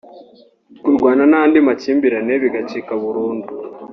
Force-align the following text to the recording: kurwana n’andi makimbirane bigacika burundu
kurwana 0.83 1.23
n’andi 1.31 1.57
makimbirane 1.67 2.33
bigacika 2.43 2.91
burundu 3.01 3.51